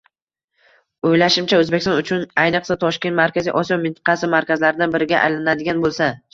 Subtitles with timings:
[1.09, 6.13] oʻylashimcha, Oʻzbekiston uchun, ayniqsa Toshkent Markaziy Osiyo mintaqasi markazlaridan biriga aylanadigan boʻlsa